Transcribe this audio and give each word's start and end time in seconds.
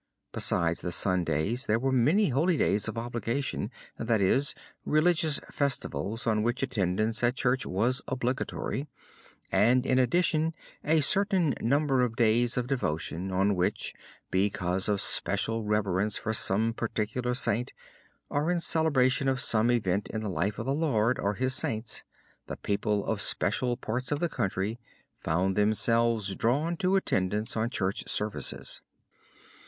Besides 0.31 0.81
the 0.81 0.91
Sundays 0.91 1.67
there 1.67 1.77
were 1.77 1.91
many 1.91 2.29
holy 2.29 2.57
days 2.57 2.87
of 2.87 2.97
obligation, 2.97 3.69
that 3.99 4.19
is, 4.19 4.55
religious 4.83 5.37
festivals 5.51 6.25
on 6.25 6.41
which 6.41 6.63
attendance 6.63 7.23
at 7.23 7.35
Church 7.35 7.67
was 7.67 8.01
obligatory, 8.07 8.87
and 9.51 9.85
in 9.85 9.99
addition 9.99 10.55
a 10.83 11.01
certain 11.01 11.53
number 11.61 12.01
of 12.01 12.15
days 12.15 12.57
of 12.57 12.65
devotion 12.65 13.31
on 13.31 13.53
which, 13.55 13.93
because 14.31 14.89
of 14.89 14.99
special 15.01 15.63
reverence 15.65 16.17
for 16.17 16.33
some 16.33 16.73
particular 16.73 17.35
saint, 17.35 17.71
or 18.27 18.49
in 18.49 18.59
celebration 18.59 19.27
of 19.27 19.39
some 19.39 19.69
event 19.69 20.07
in 20.09 20.21
the 20.21 20.31
life 20.31 20.57
of 20.57 20.65
the 20.65 20.73
Lord 20.73 21.19
or 21.19 21.35
his 21.35 21.53
saints, 21.53 22.03
the 22.47 22.57
people 22.57 23.05
of 23.05 23.21
special 23.21 23.77
parts 23.77 24.11
of 24.11 24.17
the 24.17 24.29
country 24.29 24.79
found 25.19 25.55
themselves 25.55 26.35
drawn 26.35 26.75
to 26.77 26.95
attendance 26.95 27.55
on 27.55 27.69
church 27.69 28.09
services. 28.09 28.81